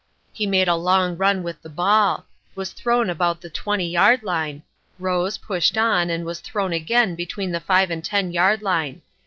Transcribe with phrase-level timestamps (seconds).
[0.33, 4.63] He made a long run with the ball; was thrown about the 20 yard line;
[4.97, 9.03] rose, pushed on and was thrown again between the 5 and 10 yard line.